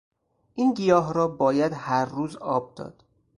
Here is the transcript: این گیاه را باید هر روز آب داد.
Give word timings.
این 0.53 0.73
گیاه 0.73 1.13
را 1.13 1.27
باید 1.27 1.73
هر 1.73 2.05
روز 2.05 2.35
آب 2.37 2.75
داد. 2.75 3.03